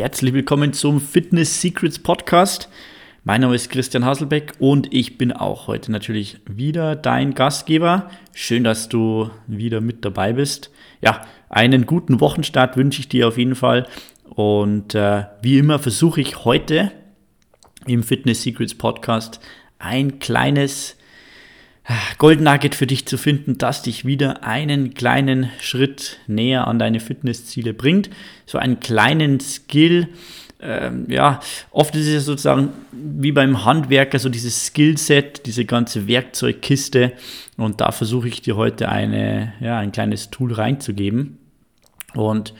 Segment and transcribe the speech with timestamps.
[0.00, 2.68] herzlich willkommen zum Fitness Secrets Podcast.
[3.24, 8.08] Mein Name ist Christian Hasselbeck und ich bin auch heute natürlich wieder dein Gastgeber.
[8.32, 10.70] Schön, dass du wieder mit dabei bist.
[11.00, 13.88] Ja, einen guten Wochenstart wünsche ich dir auf jeden Fall.
[14.22, 16.92] Und äh, wie immer versuche ich heute
[17.84, 19.40] im Fitness Secrets Podcast
[19.80, 20.96] ein kleines
[22.18, 27.00] Gold Nugget für dich zu finden, das dich wieder einen kleinen Schritt näher an deine
[27.00, 28.10] Fitnessziele bringt.
[28.44, 30.08] So einen kleinen Skill.
[30.60, 37.12] Ähm, ja, oft ist es sozusagen wie beim Handwerker so dieses Skillset, diese ganze Werkzeugkiste.
[37.56, 41.38] Und da versuche ich dir heute eine, ja, ein kleines Tool reinzugeben.
[42.14, 42.52] Und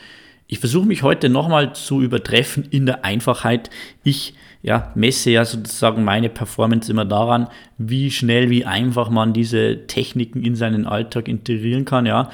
[0.48, 3.69] ich versuche mich heute nochmal zu übertreffen in der Einfachheit.
[4.02, 9.87] Ich ja, messe ja sozusagen meine Performance immer daran, wie schnell, wie einfach man diese
[9.87, 12.30] Techniken in seinen Alltag integrieren kann, ja.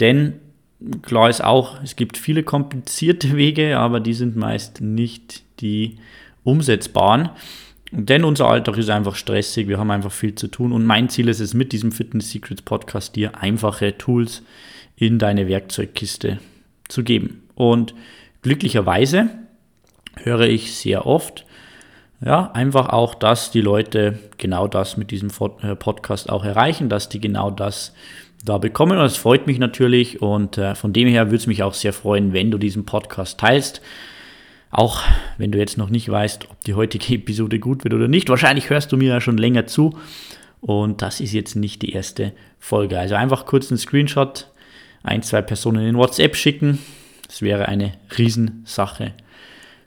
[0.00, 0.34] Denn
[1.02, 5.98] klar ist auch, es gibt viele komplizierte Wege, aber die sind meist nicht die
[6.42, 7.28] umsetzbaren.
[7.92, 11.28] Denn unser Alltag ist einfach stressig, wir haben einfach viel zu tun und mein Ziel
[11.28, 14.44] ist es mit diesem Fitness Secrets Podcast dir einfache Tools
[14.96, 16.38] in deine Werkzeugkiste
[16.88, 17.42] zu geben.
[17.60, 17.94] Und
[18.40, 19.28] glücklicherweise
[20.16, 21.44] höre ich sehr oft,
[22.24, 25.28] ja, einfach auch, dass die Leute genau das mit diesem
[25.60, 27.92] äh, Podcast auch erreichen, dass die genau das
[28.42, 28.92] da bekommen.
[28.92, 31.92] Und das freut mich natürlich und äh, von dem her würde es mich auch sehr
[31.92, 33.82] freuen, wenn du diesen Podcast teilst.
[34.70, 35.02] Auch
[35.36, 38.30] wenn du jetzt noch nicht weißt, ob die heutige Episode gut wird oder nicht.
[38.30, 39.98] Wahrscheinlich hörst du mir ja schon länger zu
[40.62, 42.98] und das ist jetzt nicht die erste Folge.
[42.98, 44.48] Also einfach kurz einen Screenshot,
[45.02, 46.78] ein, zwei Personen in WhatsApp schicken.
[47.30, 49.12] Das wäre eine Riesensache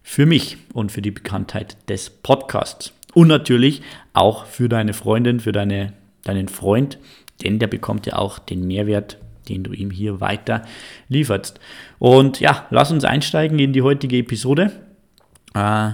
[0.02, 2.94] für mich und für die Bekanntheit des Podcasts.
[3.14, 3.82] Und natürlich
[4.14, 5.92] auch für deine Freundin, für deine,
[6.24, 7.00] deinen Freund,
[7.44, 9.18] denn der bekommt ja auch den Mehrwert,
[9.50, 10.62] den du ihm hier weiter
[11.10, 11.60] lieferst.
[12.00, 14.72] Und ja, lass uns einsteigen in die heutige Episode.
[15.54, 15.92] Äh,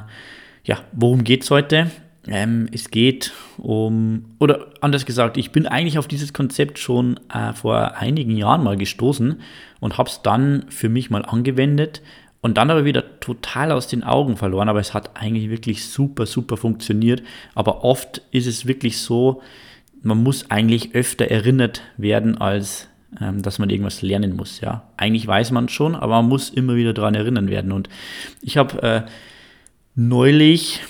[0.65, 1.89] ja, worum geht es heute?
[2.29, 7.53] Ähm, es geht um, oder anders gesagt, ich bin eigentlich auf dieses Konzept schon äh,
[7.53, 9.41] vor einigen Jahren mal gestoßen
[9.79, 12.01] und habe es dann für mich mal angewendet
[12.41, 14.69] und dann aber wieder total aus den Augen verloren.
[14.69, 17.23] Aber es hat eigentlich wirklich super, super funktioniert.
[17.55, 19.41] Aber oft ist es wirklich so,
[20.03, 22.87] man muss eigentlich öfter erinnert werden, als
[23.19, 24.61] ähm, dass man irgendwas lernen muss.
[24.61, 27.71] Ja, eigentlich weiß man schon, aber man muss immer wieder daran erinnern werden.
[27.71, 27.89] Und
[28.41, 29.01] ich habe äh,
[29.95, 30.81] neulich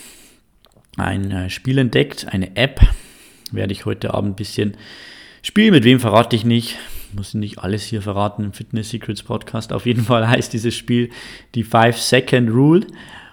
[1.01, 2.81] ein äh, Spiel entdeckt, eine App.
[3.51, 4.77] Werde ich heute Abend ein bisschen
[5.41, 5.71] spielen.
[5.71, 6.77] Mit wem verrate ich nicht
[7.13, 9.73] muss nicht alles hier verraten im Fitness Secrets Podcast.
[9.73, 11.09] Auf jeden Fall heißt dieses Spiel
[11.55, 12.87] die 5-Second Rule.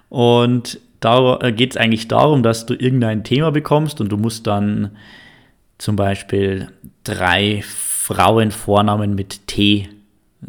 [0.08, 4.46] Und da äh, geht es eigentlich darum, dass du irgendein Thema bekommst und du musst
[4.46, 4.92] dann
[5.78, 6.68] zum Beispiel
[7.04, 9.88] drei Frauenvornamen mit T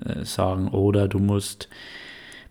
[0.05, 1.69] äh, sagen oder du musst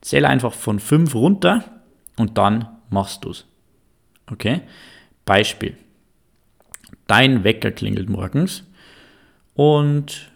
[0.00, 1.64] zähl einfach von 5 runter
[2.16, 3.46] und dann machst du es.
[4.30, 4.62] Okay?
[5.24, 5.76] Beispiel.
[7.06, 8.64] Dein Wecker klingelt morgens
[9.54, 10.30] und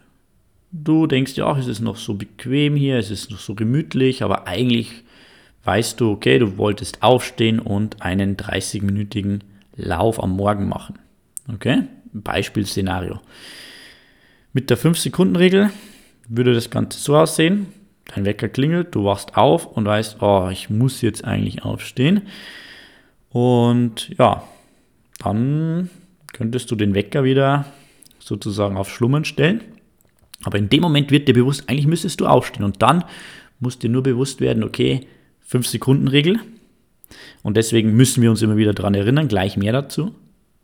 [0.70, 4.22] Du denkst ja auch, es ist noch so bequem hier, es ist noch so gemütlich,
[4.22, 5.04] aber eigentlich
[5.64, 9.40] weißt du, okay, du wolltest aufstehen und einen 30-minütigen
[9.76, 10.98] Lauf am Morgen machen.
[11.52, 11.84] Okay?
[12.12, 13.20] Beispielszenario.
[14.52, 15.70] Mit der 5-Sekunden-Regel
[16.28, 17.66] würde das Ganze so aussehen.
[18.06, 22.22] Dein Wecker klingelt, du wachst auf und weißt, oh, ich muss jetzt eigentlich aufstehen.
[23.30, 24.42] Und ja,
[25.18, 25.90] dann
[26.32, 27.66] könntest du den Wecker wieder
[28.18, 29.62] sozusagen auf Schlummern stellen.
[30.44, 32.64] Aber in dem Moment wird dir bewusst, eigentlich müsstest du aufstehen.
[32.64, 33.04] Und dann
[33.60, 35.06] muss dir nur bewusst werden, okay,
[35.50, 36.38] 5-Sekunden-Regel.
[37.42, 40.14] Und deswegen müssen wir uns immer wieder daran erinnern, gleich mehr dazu,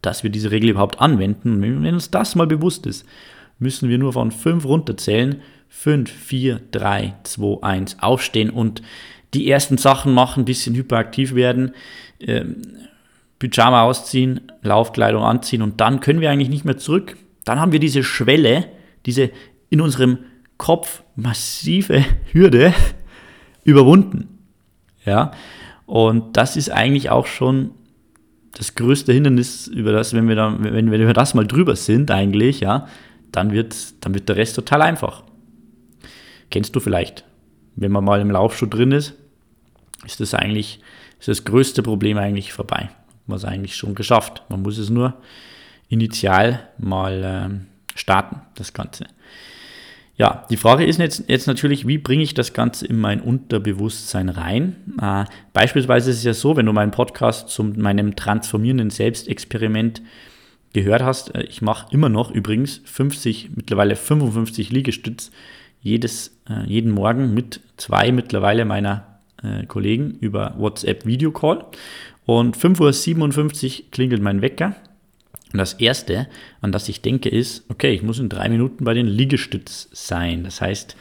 [0.02, 1.54] dass wir diese Regel überhaupt anwenden.
[1.54, 3.04] Und wenn uns das mal bewusst ist,
[3.58, 5.40] müssen wir nur von 5 runterzählen.
[5.68, 8.80] 5, 4, 3, 2, 1 aufstehen und
[9.34, 11.74] die ersten Sachen machen, ein bisschen hyperaktiv werden,
[12.20, 12.62] ähm,
[13.40, 17.16] Pyjama ausziehen, Laufkleidung anziehen und dann können wir eigentlich nicht mehr zurück.
[17.44, 18.66] Dann haben wir diese Schwelle,
[19.04, 19.30] diese
[19.70, 20.18] in unserem
[20.56, 22.74] Kopf massive Hürde
[23.64, 24.38] überwunden.
[25.04, 25.32] Ja,
[25.86, 27.72] und das ist eigentlich auch schon
[28.56, 32.60] das größte Hindernis, über das, wenn wir, dann, wenn wir das mal drüber sind, eigentlich,
[32.60, 32.86] ja,
[33.32, 33.74] dann wird,
[34.04, 35.24] dann wird der Rest total einfach.
[36.50, 37.24] Kennst du vielleicht,
[37.74, 39.14] wenn man mal im Laufschuh drin ist,
[40.06, 40.80] ist das eigentlich,
[41.18, 42.90] ist das größte Problem eigentlich vorbei.
[43.26, 44.42] Man es eigentlich schon geschafft.
[44.50, 45.14] Man muss es nur
[45.88, 49.06] initial mal ähm, starten, das Ganze.
[50.16, 54.28] Ja, die Frage ist jetzt, jetzt natürlich, wie bringe ich das Ganze in mein Unterbewusstsein
[54.28, 54.76] rein?
[55.00, 60.02] Äh, beispielsweise ist es ja so, wenn du meinen Podcast zu meinem transformierenden Selbstexperiment
[60.72, 65.32] gehört hast, äh, ich mache immer noch übrigens 50, mittlerweile 55 Liegestütz
[65.80, 71.64] jedes, äh, jeden Morgen mit zwei mittlerweile meiner äh, Kollegen über WhatsApp Videocall.
[72.24, 74.76] Und 5.57 Uhr klingelt mein Wecker
[75.54, 76.26] und das Erste,
[76.62, 80.42] an das ich denke, ist, okay, ich muss in drei Minuten bei den Liegestütz sein.
[80.42, 80.96] Das heißt,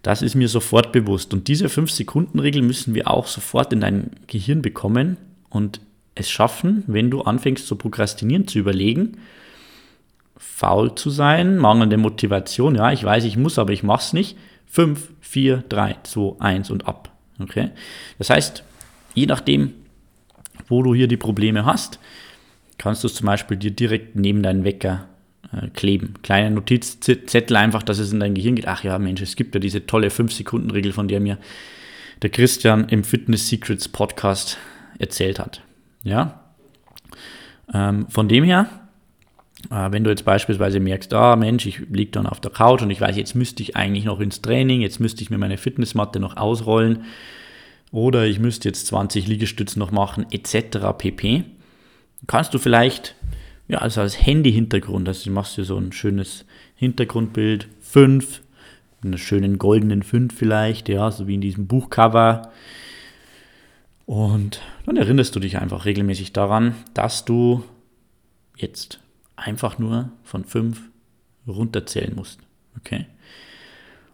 [0.00, 1.34] das ist mir sofort bewusst.
[1.34, 5.18] Und diese 5-Sekunden-Regel müssen wir auch sofort in dein Gehirn bekommen
[5.50, 5.82] und
[6.14, 9.18] es schaffen, wenn du anfängst zu prokrastinieren, zu überlegen,
[10.38, 14.38] faul zu sein, mangelnde Motivation, ja, ich weiß, ich muss, aber ich mache es nicht.
[14.68, 17.14] 5, 4, 3, 2, 1 und ab.
[17.38, 17.68] Okay?
[18.16, 18.62] Das heißt,
[19.12, 19.74] je nachdem,
[20.68, 21.98] wo du hier die Probleme hast,
[22.78, 25.08] kannst du es zum Beispiel dir direkt neben deinen Wecker
[25.52, 26.14] äh, kleben.
[26.22, 28.68] Kleine Notizzettel einfach, dass es in dein Gehirn geht.
[28.68, 31.38] Ach ja, Mensch, es gibt ja diese tolle 5-Sekunden-Regel, von der mir
[32.22, 34.58] der Christian im Fitness Secrets Podcast
[34.98, 35.62] erzählt hat.
[36.02, 36.40] Ja.
[37.72, 38.68] Ähm, von dem her,
[39.70, 42.90] äh, wenn du jetzt beispielsweise merkst, ah Mensch, ich liege dann auf der Couch und
[42.90, 46.20] ich weiß, jetzt müsste ich eigentlich noch ins Training, jetzt müsste ich mir meine Fitnessmatte
[46.20, 47.04] noch ausrollen
[47.90, 50.78] oder ich müsste jetzt 20 Liegestützen noch machen, etc.
[50.96, 51.44] pp
[52.28, 53.16] kannst du vielleicht,
[53.66, 56.44] ja, also als Handy-Hintergrund, also du machst dir so ein schönes
[56.76, 58.42] Hintergrundbild, 5,
[59.02, 62.52] einer schönen goldenen 5 vielleicht, ja, so wie in diesem Buchcover.
[64.06, 67.64] Und dann erinnerst du dich einfach regelmäßig daran, dass du
[68.56, 69.00] jetzt
[69.36, 70.80] einfach nur von 5
[71.46, 72.40] runterzählen musst.
[72.76, 73.06] Okay?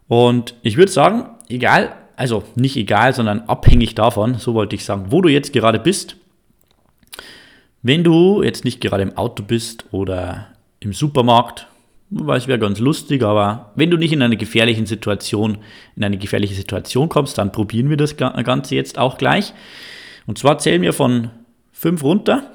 [0.07, 5.07] Und ich würde sagen, egal, also nicht egal, sondern abhängig davon, so wollte ich sagen,
[5.11, 6.17] wo du jetzt gerade bist,
[7.85, 10.49] wenn du jetzt nicht gerade im Auto bist oder
[10.81, 11.69] im Supermarkt,
[12.09, 15.59] weil es wäre ganz lustig, aber wenn du nicht in eine gefährliche Situation,
[15.95, 19.53] in eine gefährliche Situation kommst, dann probieren wir das Ganze jetzt auch gleich.
[20.27, 21.31] Und zwar zählen wir von
[21.73, 22.51] 5 runter,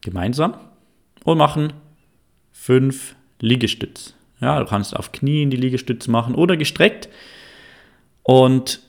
[0.00, 0.54] gemeinsam,
[1.24, 1.72] und machen
[2.52, 4.14] 5 Liegestütz.
[4.40, 7.08] Ja, du kannst auf Knien die Liegestütze machen oder gestreckt.
[8.22, 8.80] Und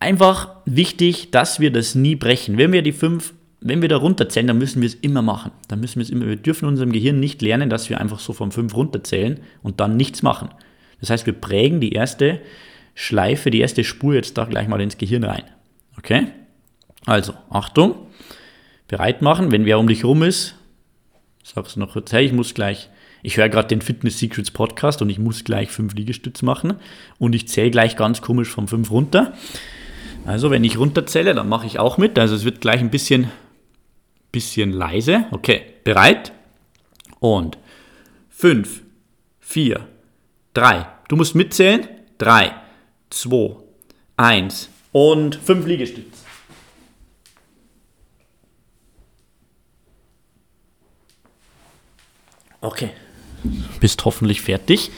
[0.00, 2.58] einfach wichtig, dass wir das nie brechen.
[2.58, 3.32] Wenn wir die 5
[3.64, 5.52] wenn wir da runterzählen, dann müssen wir es immer machen.
[5.68, 6.26] Dann müssen wir es immer.
[6.26, 9.96] Wir dürfen unserem Gehirn nicht lernen, dass wir einfach so von 5 runterzählen und dann
[9.96, 10.50] nichts machen.
[11.00, 12.40] Das heißt, wir prägen die erste
[12.94, 15.44] Schleife, die erste Spur jetzt da gleich mal ins Gehirn rein.
[15.98, 16.28] Okay?
[17.06, 17.94] Also, Achtung,
[18.88, 20.54] bereit machen, wenn wer um dich rum ist,
[21.42, 22.90] sagst du noch kurz, hey, ich muss gleich,
[23.22, 26.74] ich höre gerade den Fitness Secrets Podcast und ich muss gleich fünf Liegestütze machen
[27.18, 29.34] und ich zähle gleich ganz komisch von fünf runter.
[30.24, 32.18] Also, wenn ich runterzähle, dann mache ich auch mit.
[32.18, 33.28] Also, es wird gleich ein bisschen
[34.32, 35.26] bisschen leise.
[35.30, 36.32] Okay, bereit?
[37.20, 37.58] Und
[38.30, 38.82] 5,
[39.40, 39.86] 4,
[40.54, 40.86] 3.
[41.08, 41.88] Du musst mitzählen.
[42.18, 42.54] 3,
[43.10, 43.56] 2,
[44.16, 46.22] 1 und 5 Liegestütze.
[52.60, 52.90] Okay.
[53.80, 54.90] Bist hoffentlich fertig.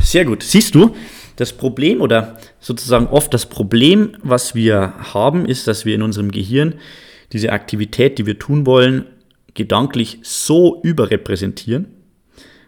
[0.00, 0.42] Sehr gut.
[0.42, 0.96] Siehst du,
[1.36, 6.32] das Problem oder sozusagen oft das Problem, was wir haben, ist, dass wir in unserem
[6.32, 6.74] Gehirn
[7.32, 9.04] diese Aktivität, die wir tun wollen,
[9.54, 11.88] gedanklich so überrepräsentieren,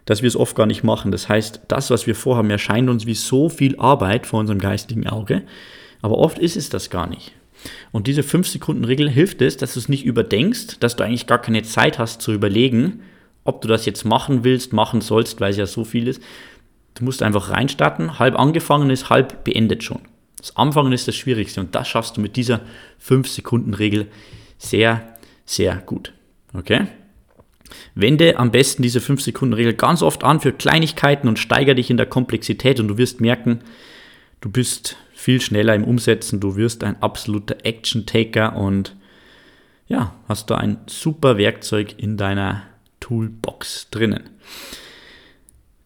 [0.04, 1.12] dass wir es oft gar nicht machen.
[1.12, 5.06] Das heißt, das, was wir vorhaben, erscheint uns wie so viel Arbeit vor unserem geistigen
[5.06, 5.42] Auge,
[6.02, 7.32] Aber oft ist es das gar nicht.
[7.92, 11.62] Und diese 5-Sekunden-Regel hilft es, dass du es nicht überdenkst, dass du eigentlich gar keine
[11.62, 13.02] Zeit hast zu überlegen,
[13.44, 16.22] ob du das jetzt machen willst, machen sollst, weil es ja so viel ist.
[16.94, 20.00] Du musst einfach reinstarten, halb angefangen ist, halb beendet schon.
[20.38, 22.62] Das Anfangen ist das Schwierigste und das schaffst du mit dieser
[23.06, 24.06] 5-Sekunden-Regel
[24.60, 26.12] sehr, sehr gut.
[26.54, 26.86] Okay?
[27.94, 32.06] Wende am besten diese 5-Sekunden-Regel ganz oft an für Kleinigkeiten und steigere dich in der
[32.06, 33.60] Komplexität und du wirst merken,
[34.40, 38.96] du bist viel schneller im Umsetzen, du wirst ein absoluter Action-Taker und
[39.86, 42.62] ja, hast da ein super Werkzeug in deiner
[43.00, 44.30] Toolbox drinnen.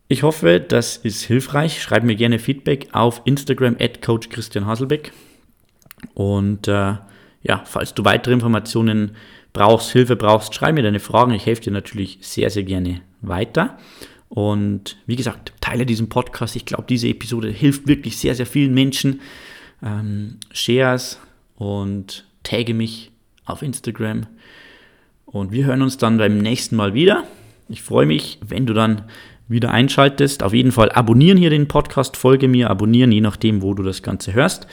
[0.09, 1.83] Ich hoffe, das ist hilfreich.
[1.83, 5.13] Schreib mir gerne Feedback auf Instagram at Coach Christian Haselbeck.
[6.13, 6.95] Und äh,
[7.45, 9.13] ja, falls du weitere Informationen
[9.53, 11.33] brauchst, Hilfe brauchst, schreib mir deine Fragen.
[11.33, 13.79] Ich helfe dir natürlich sehr, sehr gerne weiter.
[14.29, 16.57] Und wie gesagt, teile diesen Podcast.
[16.57, 19.21] Ich glaube, diese Episode hilft wirklich sehr, sehr vielen Menschen.
[19.83, 21.21] Ähm, shares
[21.57, 23.13] und tagge mich
[23.45, 24.27] auf Instagram.
[25.27, 27.25] Und wir hören uns dann beim nächsten Mal wieder.
[27.69, 29.03] Ich freue mich, wenn du dann
[29.47, 30.43] wieder einschaltest.
[30.43, 34.03] Auf jeden Fall abonnieren hier den Podcast, folge mir, abonnieren, je nachdem, wo du das
[34.03, 34.67] Ganze hörst.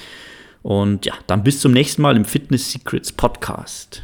[0.64, 4.04] Und ja, dann bis zum nächsten Mal im Fitness Secrets Podcast.